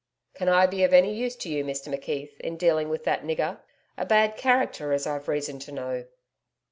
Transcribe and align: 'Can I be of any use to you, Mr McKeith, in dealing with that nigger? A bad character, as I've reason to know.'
'Can 0.33 0.49
I 0.49 0.65
be 0.65 0.83
of 0.83 0.93
any 0.93 1.13
use 1.13 1.35
to 1.35 1.47
you, 1.47 1.63
Mr 1.63 1.93
McKeith, 1.95 2.35
in 2.39 2.57
dealing 2.57 2.89
with 2.89 3.03
that 3.03 3.21
nigger? 3.23 3.59
A 3.99 4.03
bad 4.03 4.35
character, 4.35 4.93
as 4.93 5.05
I've 5.05 5.27
reason 5.27 5.59
to 5.59 5.71
know.' 5.71 6.05